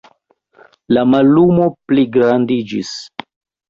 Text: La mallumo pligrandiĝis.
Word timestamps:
La 0.97 1.05
mallumo 1.13 1.69
pligrandiĝis. 1.93 2.99